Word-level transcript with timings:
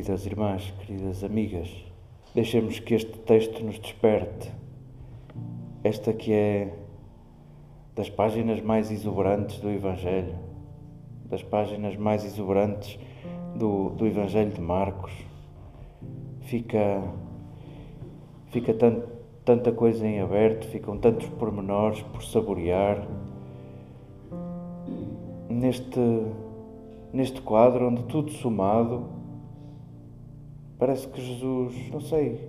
Queridas 0.00 0.24
irmãs, 0.24 0.74
queridas 0.80 1.22
amigas, 1.22 1.68
deixemos 2.34 2.78
que 2.78 2.94
este 2.94 3.18
texto 3.18 3.62
nos 3.62 3.78
desperte. 3.78 4.50
Esta 5.84 6.14
que 6.14 6.32
é 6.32 6.72
das 7.94 8.08
páginas 8.08 8.62
mais 8.62 8.90
exuberantes 8.90 9.60
do 9.60 9.68
Evangelho, 9.68 10.34
das 11.26 11.42
páginas 11.42 11.96
mais 11.96 12.24
exuberantes 12.24 12.98
do, 13.54 13.90
do 13.90 14.06
Evangelho 14.06 14.50
de 14.50 14.60
Marcos. 14.62 15.12
Fica, 16.40 17.02
fica 18.46 18.72
tant, 18.72 19.02
tanta 19.44 19.70
coisa 19.70 20.06
em 20.06 20.18
aberto, 20.18 20.66
ficam 20.68 20.96
tantos 20.96 21.28
pormenores 21.28 22.00
por 22.04 22.24
saborear. 22.24 23.06
Neste, 25.50 26.00
neste 27.12 27.42
quadro, 27.42 27.88
onde 27.88 28.02
tudo 28.04 28.30
somado 28.30 29.19
Parece 30.80 31.06
que 31.08 31.20
Jesus, 31.20 31.74
não 31.92 32.00
sei, 32.00 32.40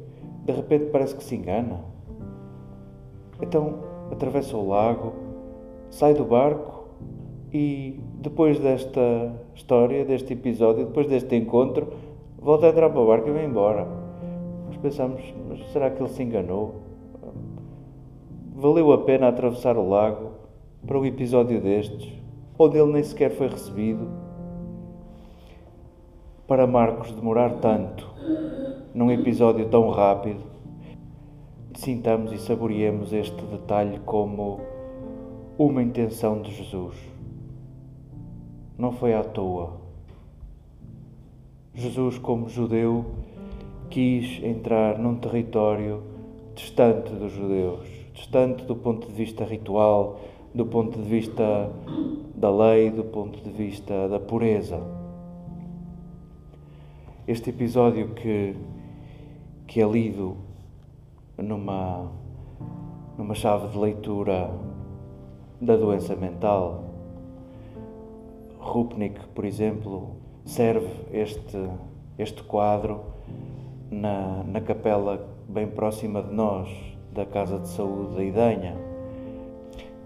de 0.46 0.54
repente 0.54 0.86
parece 0.86 1.14
que 1.14 1.24
se 1.24 1.36
engana. 1.36 1.82
Então 3.42 3.80
atravessa 4.10 4.56
o 4.56 4.68
lago, 4.68 5.14
sai 5.90 6.14
do 6.14 6.24
barco 6.24 6.86
e 7.54 8.00
depois 8.22 8.58
desta 8.58 9.36
história, 9.54 10.06
deste 10.06 10.32
episódio, 10.32 10.86
depois 10.86 11.08
deste 11.08 11.36
encontro, 11.36 11.90
volta 12.40 12.68
a 12.68 12.70
entrar 12.70 12.90
para 12.90 13.02
o 13.02 13.08
barco 13.08 13.28
e 13.28 13.32
vai 13.34 13.46
embora. 13.46 13.86
Nós 14.68 14.78
pensamos, 14.78 15.22
mas 15.50 15.70
será 15.72 15.90
que 15.90 16.02
ele 16.02 16.10
se 16.10 16.24
enganou? 16.24 16.76
Valeu 18.56 18.94
a 18.94 19.00
pena 19.00 19.28
atravessar 19.28 19.76
o 19.76 19.90
lago 19.90 20.32
para 20.88 20.98
um 20.98 21.06
episódio 21.06 21.60
destes, 21.60 22.14
onde 22.58 22.78
ele 22.78 22.94
nem 22.94 23.04
sequer 23.04 23.32
foi 23.32 23.48
recebido? 23.50 24.08
Para 26.52 26.68
Marcos 26.68 27.14
demorar 27.14 27.62
tanto 27.62 28.06
num 28.94 29.10
episódio 29.10 29.70
tão 29.70 29.90
rápido, 29.90 30.42
sintamos 31.76 32.34
e 32.34 32.38
saboreemos 32.38 33.14
este 33.14 33.42
detalhe 33.46 34.00
como 34.00 34.60
uma 35.58 35.82
intenção 35.82 36.42
de 36.42 36.52
Jesus. 36.54 36.98
Não 38.78 38.92
foi 38.92 39.14
à 39.14 39.24
toa. 39.24 39.78
Jesus, 41.74 42.18
como 42.18 42.50
judeu, 42.50 43.06
quis 43.90 44.44
entrar 44.44 45.00
num 45.00 45.16
território 45.16 46.04
distante 46.54 47.14
dos 47.14 47.32
judeus, 47.32 47.88
distante 48.14 48.66
do 48.66 48.76
ponto 48.76 49.08
de 49.08 49.14
vista 49.14 49.46
ritual, 49.46 50.20
do 50.54 50.66
ponto 50.66 51.00
de 51.00 51.08
vista 51.08 51.72
da 52.36 52.52
lei, 52.52 52.92
do 52.92 53.06
ponto 53.06 53.40
de 53.40 53.50
vista 53.50 54.10
da 54.10 54.20
pureza. 54.20 55.00
Este 57.32 57.50
episódio 57.50 58.10
que 58.10 58.58
que 59.66 59.82
é 59.82 59.88
lido 59.88 60.36
numa, 61.38 62.12
numa 63.18 63.34
chave 63.34 63.70
de 63.70 63.78
leitura 63.78 64.52
da 65.62 65.78
doença 65.78 66.14
mental. 66.14 66.84
Rupnik, 68.60 69.18
por 69.34 69.46
exemplo, 69.46 70.10
serve 70.44 70.90
este, 71.14 71.70
este 72.20 72.44
quadro 72.44 73.00
na, 73.90 74.44
na 74.44 74.60
capela 74.60 75.26
bem 75.48 75.68
próxima 75.68 76.22
de 76.22 76.34
nós, 76.34 76.68
da 77.14 77.26
Casa 77.26 77.60
de 77.60 77.70
Saúde 77.70 78.18
da 78.18 78.24
Idanha. 78.26 78.76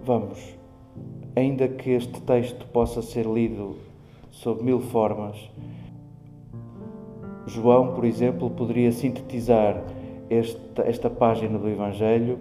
Vamos, 0.05 0.55
ainda 1.35 1.67
que 1.67 1.89
este 1.89 2.22
texto 2.22 2.67
possa 2.67 3.01
ser 3.01 3.25
lido 3.25 3.78
sob 4.29 4.61
mil 4.61 4.79
formas, 4.79 5.49
João, 7.47 7.94
por 7.94 8.06
exemplo, 8.06 8.50
poderia 8.50 8.91
sintetizar 8.91 9.83
esta, 10.29 10.81
esta 10.83 11.09
página 11.09 11.59
do 11.59 11.69
Evangelho 11.69 12.39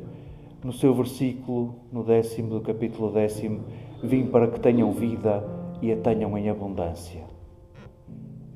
no 0.63 0.73
seu 0.73 0.95
versículo, 0.95 1.75
no 1.93 2.03
décimo 2.03 2.49
do 2.49 2.61
capítulo 2.63 3.13
décimo, 3.13 3.61
vim 4.03 4.27
para 4.27 4.49
que 4.49 4.59
tenham 4.59 4.91
vida 4.93 5.45
e 5.83 5.93
a 5.93 5.97
tenham 5.97 6.37
em 6.39 6.49
abundância. 6.49 7.23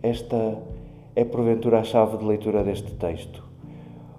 Esta 0.03 0.59
é 1.15 1.25
porventura 1.25 1.81
a 1.81 1.85
chave 1.85 2.17
de 2.17 2.25
leitura 2.25 2.65
deste 2.65 2.95
texto. 2.95 3.45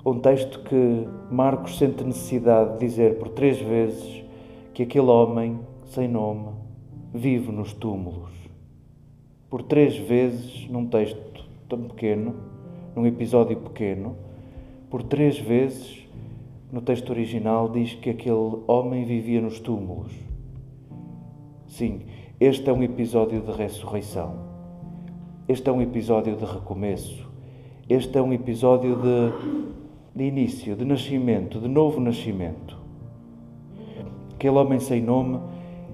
Um 0.06 0.20
texto 0.20 0.60
que 0.64 1.08
Marcos 1.32 1.78
sente 1.78 2.04
necessidade 2.04 2.74
de 2.74 2.80
dizer 2.80 3.18
por 3.18 3.30
três 3.30 3.60
vezes 3.60 4.24
que 4.74 4.84
aquele 4.84 5.08
homem 5.08 5.60
sem 5.86 6.08
nome 6.08 6.50
vive 7.12 7.52
nos 7.52 7.74
túmulos. 7.74 8.32
Por 9.50 9.64
três 9.64 9.98
vezes 9.98 10.70
num 10.70 10.86
texto 10.86 11.49
tão 11.70 11.84
pequeno, 11.84 12.36
num 12.96 13.06
episódio 13.06 13.56
pequeno, 13.56 14.18
por 14.90 15.04
três 15.04 15.38
vezes 15.38 16.08
no 16.72 16.82
texto 16.82 17.12
original 17.12 17.70
diz 17.70 17.94
que 17.94 18.10
aquele 18.10 18.58
homem 18.68 19.06
vivia 19.06 19.40
nos 19.40 19.60
túmulos. 19.60 20.12
Sim, 21.68 22.02
este 22.40 22.70
é 22.70 22.74
um 22.74 22.82
episódio 22.82 23.42
de 23.42 23.52
ressurreição. 23.52 24.50
Este 25.48 25.70
é 25.70 25.72
um 25.72 25.82
episódio 25.82 26.36
de 26.36 26.46
recomeço. 26.46 27.30
Este 27.88 28.18
é 28.18 28.22
um 28.22 28.34
episódio 28.34 28.96
de, 28.96 29.34
de 30.16 30.24
início, 30.24 30.76
de 30.76 30.86
nascimento, 30.86 31.60
de 31.60 31.68
novo 31.68 32.00
nascimento. 32.00 32.78
Aquele 34.34 34.58
homem 34.58 34.80
sem 34.80 35.02
nome 35.02 35.40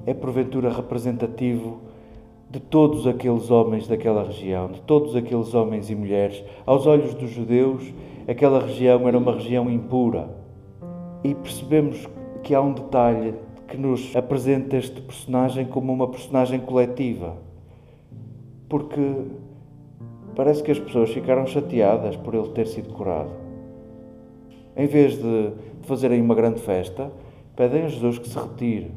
é 0.06 0.14
porventura 0.14 0.72
representativo 0.72 1.85
de 2.56 2.62
todos 2.62 3.06
aqueles 3.06 3.52
homens 3.52 3.86
daquela 3.86 4.24
região, 4.24 4.72
de 4.72 4.80
todos 4.84 5.14
aqueles 5.14 5.54
homens 5.54 5.90
e 5.90 5.96
mulheres. 5.96 6.42
Aos 6.66 6.88
olhos 6.88 7.14
dos 7.14 7.30
judeus, 7.30 7.94
aquela 8.26 8.62
região 8.62 9.06
era 9.10 9.18
uma 9.18 9.34
região 9.34 9.70
impura. 9.70 10.30
E 11.22 11.36
percebemos 11.36 12.08
que 12.44 12.56
há 12.56 12.62
um 12.62 12.72
detalhe 12.72 13.34
que 13.68 13.76
nos 13.76 14.16
apresenta 14.16 14.78
este 14.78 15.02
personagem 15.02 15.66
como 15.66 15.92
uma 15.92 16.08
personagem 16.08 16.62
coletiva. 16.62 17.36
Porque 18.70 19.02
parece 20.34 20.64
que 20.64 20.72
as 20.72 20.80
pessoas 20.80 21.12
ficaram 21.12 21.46
chateadas 21.46 22.16
por 22.16 22.34
ele 22.34 22.48
ter 22.52 22.68
sido 22.68 22.94
curado. 22.94 23.32
Em 24.78 24.88
vez 24.88 25.18
de 25.22 25.52
fazerem 25.82 26.22
uma 26.22 26.36
grande 26.36 26.62
festa, 26.62 27.12
pedem 27.54 27.84
a 27.84 27.90
Jesus 27.90 28.18
que 28.18 28.30
se 28.30 28.40
retire. 28.40 28.94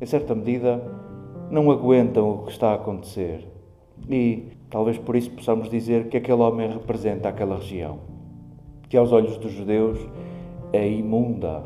Em 0.00 0.06
certa 0.06 0.34
medida, 0.34 1.05
não 1.50 1.70
aguentam 1.70 2.30
o 2.30 2.38
que 2.44 2.52
está 2.52 2.70
a 2.70 2.74
acontecer. 2.74 3.46
E 4.08 4.44
talvez 4.70 4.98
por 4.98 5.16
isso 5.16 5.30
possamos 5.30 5.68
dizer 5.68 6.08
que 6.08 6.16
aquele 6.16 6.40
homem 6.42 6.70
representa 6.70 7.28
aquela 7.28 7.56
região, 7.56 7.98
que 8.88 8.96
aos 8.96 9.12
olhos 9.12 9.36
dos 9.38 9.52
judeus 9.52 9.98
é 10.72 10.88
imunda. 10.88 11.64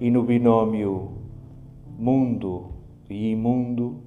E 0.00 0.10
no 0.10 0.22
binómio 0.22 1.12
mundo 1.98 2.70
e 3.08 3.30
imundo 3.30 4.02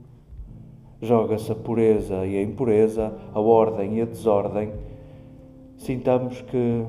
joga-se 1.01 1.51
a 1.51 1.55
pureza 1.55 2.25
e 2.25 2.37
a 2.37 2.43
impureza, 2.43 3.17
a 3.33 3.39
ordem 3.39 3.97
e 3.97 4.01
a 4.01 4.05
desordem. 4.05 4.71
Sintamos 5.77 6.41
que, 6.41 6.85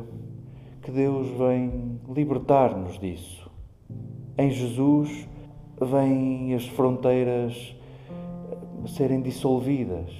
que 0.82 0.90
Deus 0.90 1.28
vem 1.30 2.00
libertar-nos 2.12 2.98
disso. 2.98 3.48
Em 4.36 4.50
Jesus, 4.50 5.28
vêm 5.80 6.54
as 6.54 6.66
fronteiras 6.66 7.74
serem 8.86 9.20
dissolvidas. 9.20 10.10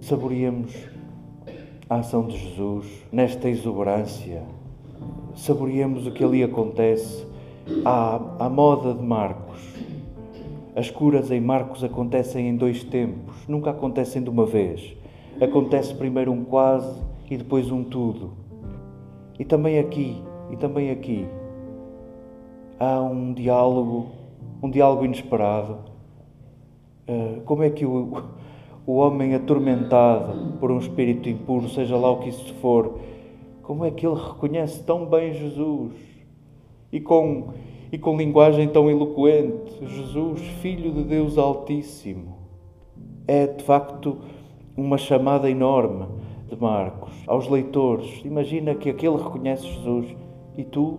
Saboreemos 0.00 0.74
a 1.88 1.96
ação 1.96 2.26
de 2.26 2.38
Jesus 2.38 2.86
nesta 3.12 3.48
exuberância. 3.48 4.42
Saboreemos 5.36 6.06
o 6.06 6.10
que 6.10 6.24
ali 6.24 6.42
acontece 6.42 7.26
à, 7.84 8.20
à 8.38 8.48
moda 8.48 8.94
de 8.94 9.02
Marcos. 9.02 9.58
As 10.74 10.90
curas 10.90 11.30
em 11.30 11.40
Marcos 11.40 11.82
acontecem 11.82 12.48
em 12.48 12.56
dois 12.56 12.84
tempos, 12.84 13.36
nunca 13.48 13.70
acontecem 13.70 14.22
de 14.22 14.30
uma 14.30 14.46
vez. 14.46 14.96
Acontece 15.40 15.94
primeiro 15.94 16.32
um 16.32 16.44
quase 16.44 17.00
e 17.30 17.36
depois 17.36 17.70
um 17.70 17.82
tudo. 17.82 18.32
E 19.38 19.44
também 19.44 19.78
aqui, 19.78 20.22
e 20.50 20.56
também 20.56 20.90
aqui, 20.90 21.26
há 22.78 23.00
um 23.00 23.32
diálogo 23.32 24.18
um 24.62 24.70
diálogo 24.70 25.04
inesperado. 25.04 25.78
Uh, 27.08 27.40
como 27.42 27.62
é 27.62 27.70
que 27.70 27.86
o, 27.86 28.22
o 28.86 28.96
homem 28.96 29.34
atormentado 29.34 30.54
por 30.58 30.70
um 30.70 30.78
espírito 30.78 31.28
impuro, 31.28 31.68
seja 31.68 31.96
lá 31.96 32.10
o 32.10 32.18
que 32.18 32.28
isso 32.28 32.54
for, 32.54 32.98
como 33.62 33.84
é 33.84 33.90
que 33.90 34.06
ele 34.06 34.16
reconhece 34.16 34.82
tão 34.82 35.04
bem 35.04 35.34
Jesus 35.34 35.92
e 36.90 36.98
com, 36.98 37.48
e 37.92 37.98
com 37.98 38.16
linguagem 38.16 38.66
tão 38.68 38.88
eloquente? 38.90 39.84
Jesus, 39.86 40.40
Filho 40.62 40.90
de 40.90 41.02
Deus 41.04 41.36
Altíssimo. 41.36 42.38
É 43.26 43.46
de 43.46 43.62
facto 43.62 44.18
uma 44.74 44.96
chamada 44.96 45.50
enorme 45.50 46.06
de 46.48 46.56
Marcos 46.56 47.12
aos 47.26 47.46
leitores. 47.46 48.22
Imagina 48.24 48.74
que 48.74 48.88
aquele 48.88 49.16
reconhece 49.16 49.66
Jesus 49.66 50.16
e 50.56 50.64
tu 50.64 50.98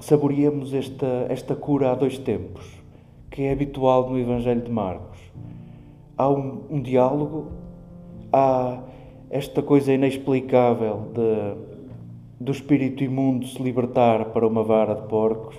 saboreemos 0.00 0.74
esta, 0.74 1.26
esta 1.28 1.54
cura 1.54 1.92
a 1.92 1.94
dois 1.94 2.18
tempos, 2.18 2.64
que 3.30 3.42
é 3.42 3.52
habitual 3.52 4.10
no 4.10 4.18
Evangelho 4.18 4.62
de 4.62 4.70
Marcos. 4.70 5.18
Há 6.16 6.28
um, 6.28 6.62
um 6.70 6.80
diálogo 6.80 7.52
há 8.32 8.80
esta 9.30 9.62
coisa 9.62 9.92
inexplicável 9.92 11.08
de, 11.12 12.44
do 12.44 12.52
espírito 12.52 13.02
imundo 13.02 13.46
se 13.46 13.62
libertar 13.62 14.26
para 14.26 14.46
uma 14.46 14.62
vara 14.62 14.94
de 14.94 15.02
porcos. 15.02 15.56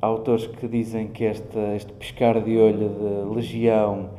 Há 0.00 0.06
autores 0.06 0.46
que 0.46 0.68
dizem 0.68 1.08
que 1.08 1.24
este, 1.24 1.58
este 1.74 1.92
piscar 1.94 2.40
de 2.42 2.56
olho 2.58 2.88
de 2.88 3.34
legião 3.34 4.10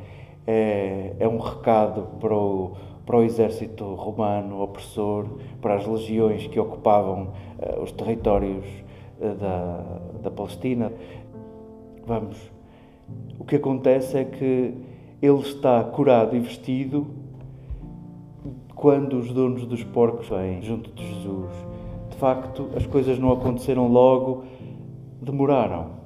é, 0.46 1.14
é 1.18 1.28
um 1.28 1.38
recado 1.38 2.08
para 2.20 2.34
o, 2.34 2.76
para 3.06 3.18
o 3.18 3.22
exército 3.22 3.94
romano 3.94 4.60
opressor, 4.60 5.26
para 5.62 5.76
as 5.76 5.86
legiões 5.86 6.46
que 6.46 6.58
ocupavam 6.58 7.32
uh, 7.58 7.82
os 7.82 7.92
territórios 7.92 8.64
da, 9.20 9.84
da 10.22 10.30
Palestina. 10.30 10.92
Vamos, 12.06 12.36
o 13.38 13.44
que 13.44 13.56
acontece 13.56 14.18
é 14.18 14.24
que 14.24 14.74
ele 15.20 15.40
está 15.40 15.82
curado 15.84 16.36
e 16.36 16.40
vestido 16.40 17.06
quando 18.74 19.18
os 19.18 19.32
donos 19.32 19.66
dos 19.66 19.82
porcos 19.82 20.28
vêm 20.28 20.62
junto 20.62 20.90
de 20.92 21.06
Jesus. 21.06 21.50
De 22.10 22.16
facto, 22.16 22.70
as 22.76 22.86
coisas 22.86 23.18
não 23.18 23.32
aconteceram 23.32 23.88
logo, 23.88 24.44
demoraram. 25.20 25.98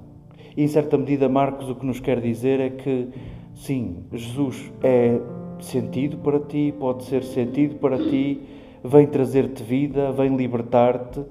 E 0.57 0.63
em 0.63 0.69
certa 0.69 0.97
medida, 0.97 1.29
Marcos 1.29 1.69
o 1.69 1.75
que 1.75 1.85
nos 1.85 2.01
quer 2.01 2.21
dizer 2.21 2.61
é 2.61 2.71
que, 2.71 3.09
sim, 3.55 4.05
Jesus 4.13 4.73
é 4.83 5.21
sentido 5.61 6.19
para 6.19 6.41
ti, 6.41 6.75
pode 6.79 7.05
ser 7.05 7.23
sentido 7.23 7.77
para 7.77 7.99
ti, 7.99 8.41
vem 8.83 9.07
trazer-te 9.07 9.63
vida, 9.63 10.11
vem 10.13 10.35
libertar-te 10.37 11.23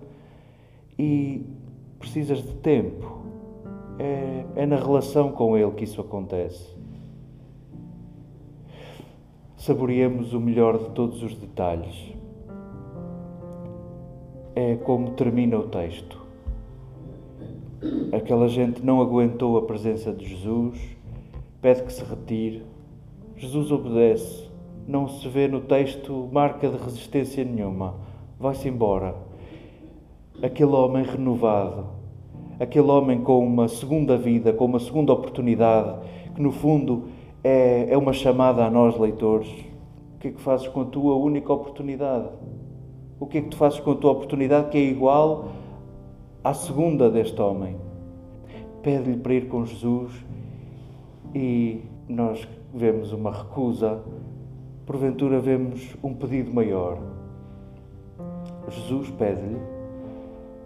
e 0.97 1.43
precisas 2.01 2.43
de 2.43 2.53
tempo. 2.55 3.21
É, 3.97 4.45
é 4.55 4.65
na 4.65 4.75
relação 4.75 5.31
com 5.31 5.57
Ele 5.57 5.71
que 5.71 5.85
isso 5.85 6.01
acontece 6.01 6.81
saboreemos 9.61 10.33
o 10.33 10.39
melhor 10.39 10.79
de 10.79 10.89
todos 10.89 11.21
os 11.21 11.35
detalhes. 11.35 12.15
É 14.55 14.75
como 14.77 15.11
termina 15.11 15.55
o 15.55 15.67
texto. 15.67 16.19
Aquela 18.11 18.47
gente 18.47 18.83
não 18.83 18.99
aguentou 19.01 19.55
a 19.57 19.61
presença 19.61 20.11
de 20.11 20.25
Jesus, 20.25 20.79
pede 21.61 21.83
que 21.83 21.93
se 21.93 22.03
retire. 22.03 22.65
Jesus 23.37 23.71
obedece. 23.71 24.49
Não 24.87 25.07
se 25.07 25.29
vê 25.29 25.47
no 25.47 25.61
texto 25.61 26.27
marca 26.31 26.67
de 26.67 26.77
resistência 26.77 27.45
nenhuma. 27.45 27.93
Vai-se 28.39 28.67
embora. 28.67 29.13
Aquele 30.43 30.71
homem 30.71 31.03
renovado, 31.03 31.85
aquele 32.59 32.87
homem 32.87 33.21
com 33.21 33.45
uma 33.45 33.67
segunda 33.67 34.17
vida, 34.17 34.51
com 34.51 34.65
uma 34.65 34.79
segunda 34.79 35.13
oportunidade, 35.13 35.99
que 36.33 36.41
no 36.41 36.51
fundo 36.51 37.03
é, 37.43 37.87
é 37.91 37.97
uma 37.97 38.11
chamada 38.11 38.65
a 38.65 38.69
nós, 38.69 38.97
leitores. 38.97 39.49
O 40.15 40.19
que 40.19 40.29
é 40.29 40.31
que 40.31 40.41
fazes 40.41 40.67
com 40.67 40.81
a 40.81 40.85
tua 40.85 41.15
única 41.15 41.53
oportunidade? 41.53 42.29
O 43.19 43.27
que 43.27 43.37
é 43.37 43.41
que 43.41 43.49
tu 43.49 43.57
fazes 43.57 43.79
com 43.79 43.91
a 43.91 43.95
tua 43.95 44.11
oportunidade 44.11 44.69
que 44.69 44.77
é 44.77 44.81
igual 44.81 45.49
à 46.43 46.55
segunda 46.55 47.09
deste 47.09 47.39
homem? 47.39 47.75
Pede-lhe 48.81 49.17
para 49.17 49.33
ir 49.35 49.47
com 49.47 49.63
Jesus 49.63 50.11
e 51.35 51.81
nós 52.09 52.47
vemos 52.73 53.13
uma 53.13 53.31
recusa, 53.31 54.01
porventura 54.87 55.39
vemos 55.39 55.95
um 56.03 56.15
pedido 56.15 56.51
maior. 56.51 56.97
Jesus 58.67 59.11
pede-lhe 59.11 59.80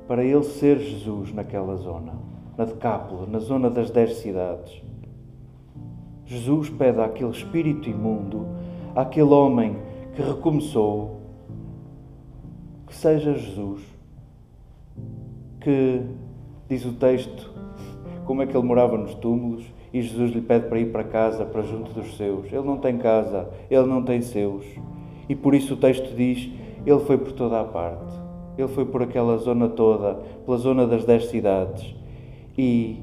para 0.08 0.24
ele 0.24 0.44
ser 0.44 0.80
Jesus 0.80 1.34
naquela 1.34 1.76
zona, 1.76 2.14
na 2.58 2.66
Decápola, 2.66 3.26
na 3.26 3.40
zona 3.40 3.70
das 3.70 3.90
dez 3.90 4.18
cidades. 4.18 4.82
Jesus 6.26 6.70
pede 6.70 7.00
àquele 7.00 7.32
espírito 7.32 7.90
imundo, 7.90 8.48
àquele 8.96 9.30
homem 9.30 9.78
que 10.16 10.22
recomeçou, 10.22 11.22
que 12.88 12.96
seja 12.96 13.34
Jesus, 13.34 13.82
que, 15.60 16.02
diz 16.68 16.86
o 16.86 16.94
texto, 16.94 17.54
como 18.26 18.42
é 18.42 18.48
que 18.48 18.56
ele 18.56 18.66
morava 18.66 18.98
nos 18.98 19.14
túmulos 19.16 19.66
e 19.94 20.02
Jesus 20.02 20.32
lhe 20.32 20.42
pede 20.42 20.68
para 20.68 20.80
ir 20.80 20.92
para 20.92 21.04
casa, 21.04 21.46
para 21.46 21.62
junto 21.62 21.94
dos 21.94 22.18
seus. 22.18 22.52
Ele 22.52 22.64
não 22.64 22.78
tem 22.78 22.98
casa, 22.98 23.50
ele 23.70 23.86
não 23.88 24.04
tem 24.04 24.22
seus. 24.22 24.66
E 25.30 25.36
por 25.36 25.56
isso 25.56 25.76
o 25.76 25.78
texto 25.78 26.16
diz: 26.16 26.50
ele 26.86 27.00
foi 27.02 27.18
por 27.18 27.32
toda 27.32 27.62
a 27.62 27.64
parte. 27.64 28.25
Ele 28.58 28.68
foi 28.68 28.86
por 28.86 29.02
aquela 29.02 29.38
zona 29.38 29.68
toda, 29.70 30.16
pela 30.46 30.58
zona 30.58 30.88
das 30.88 31.06
dez 31.06 31.26
cidades. 31.26 31.96
E 32.58 33.00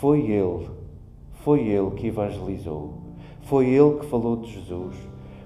foi 0.00 0.20
ele 0.30 0.78
foi 1.48 1.60
ele 1.66 1.92
que 1.92 2.08
evangelizou. 2.08 2.92
Foi 3.40 3.68
ele 3.68 4.00
que 4.00 4.04
falou 4.04 4.36
de 4.36 4.52
Jesus. 4.52 4.94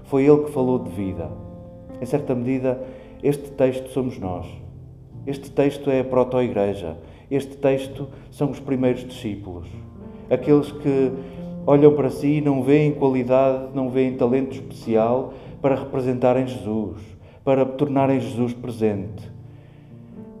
Foi 0.03 0.25
ele 0.25 0.43
que 0.43 0.51
falou 0.51 0.79
de 0.79 0.89
vida. 0.89 1.29
Em 2.01 2.05
certa 2.05 2.35
medida, 2.35 2.83
este 3.23 3.49
texto 3.51 3.87
somos 3.89 4.19
nós. 4.19 4.45
Este 5.25 5.49
texto 5.49 5.89
é 5.89 6.01
a 6.01 6.03
proto-igreja. 6.03 6.97
Este 7.31 7.55
texto 7.55 8.09
são 8.31 8.51
os 8.51 8.59
primeiros 8.59 9.07
discípulos. 9.07 9.65
Aqueles 10.29 10.73
que 10.73 11.11
olham 11.65 11.93
para 11.93 12.09
si 12.09 12.39
e 12.39 12.41
não 12.41 12.63
veem 12.63 12.91
qualidade, 12.91 13.73
não 13.73 13.89
veem 13.89 14.17
talento 14.17 14.51
especial 14.51 15.33
para 15.61 15.75
representarem 15.75 16.45
Jesus, 16.45 16.99
para 17.45 17.65
tornarem 17.65 18.19
Jesus 18.19 18.51
presente. 18.53 19.31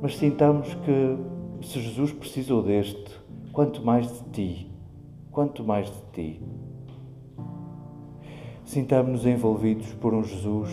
Mas 0.03 0.17
sintamos 0.17 0.75
que 0.75 1.65
se 1.65 1.81
Jesus 1.81 2.11
precisou 2.11 2.61
deste, 2.61 3.19
quanto 3.51 3.83
mais 3.83 4.11
de 4.11 4.29
ti 4.29 4.73
quanto 5.33 5.63
mais 5.63 5.87
de 5.87 6.01
ti. 6.13 6.41
Sintamos-nos 8.63 9.25
envolvidos 9.25 9.91
por 9.95 10.13
um 10.13 10.23
Jesus 10.23 10.69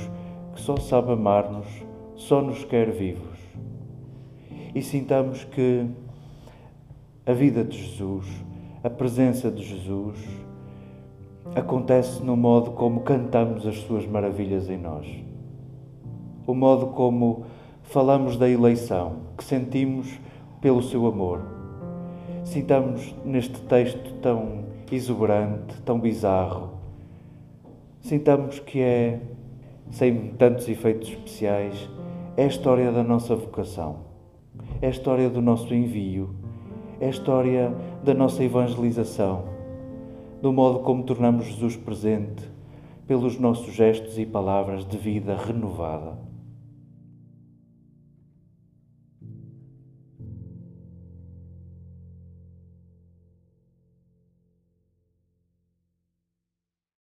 que 0.55 0.61
só 0.61 0.77
sabe 0.77 1.13
amar-nos, 1.13 1.67
só 2.15 2.43
nos 2.43 2.63
quer 2.65 2.91
vivos. 2.91 3.39
E 4.75 4.83
sintamos 4.83 5.45
que 5.45 5.87
a 7.27 7.33
vida 7.33 7.65
de 7.65 7.77
Jesus, 7.77 8.27
a 8.85 8.91
presença 8.91 9.51
de 9.51 9.65
Jesus, 9.65 10.19
acontece 11.57 12.23
no 12.23 12.37
modo 12.37 12.73
como 12.73 13.01
cantamos 13.01 13.67
as 13.67 13.79
suas 13.79 14.07
maravilhas 14.07 14.69
em 14.69 14.77
nós. 14.77 15.07
O 16.47 16.55
modo 16.55 16.89
como 16.89 17.45
falamos 17.91 18.37
da 18.37 18.49
eleição 18.49 19.17
que 19.37 19.45
sentimos 19.45 20.09
pelo 20.61 20.83
seu 20.83 21.07
amor 21.07 21.61
sintamos 22.45 23.15
neste 23.25 23.61
texto 23.63 24.15
tão 24.21 24.65
exuberante, 24.91 25.81
tão 25.85 26.01
bizarro, 26.01 26.71
sintamos 28.01 28.59
que 28.59 28.81
é, 28.81 29.21
sem 29.91 30.31
tantos 30.31 30.69
efeitos 30.69 31.09
especiais, 31.11 31.89
é 32.37 32.45
a 32.45 32.49
história 32.49 32.91
da 32.91 33.03
nossa 33.03 33.37
vocação, 33.37 33.99
é 34.83 34.89
a 34.89 34.91
história 34.91 35.31
do 35.31 35.41
nosso 35.41 35.73
envio, 35.73 36.35
é 37.01 37.07
a 37.07 37.11
história 37.11 37.73
da 38.03 38.15
nossa 38.15 38.43
evangelização, 38.43 39.45
do 40.43 40.53
modo 40.53 40.81
como 40.81 41.05
tornamos 41.05 41.47
Jesus 41.47 41.77
presente 41.77 42.51
pelos 43.07 43.39
nossos 43.39 43.75
gestos 43.75 44.19
e 44.19 44.27
palavras 44.27 44.85
de 44.85 44.97
vida 44.97 45.37
renovada. 45.37 46.30